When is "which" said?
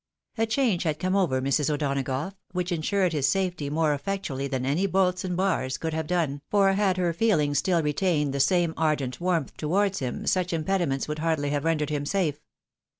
2.53-2.71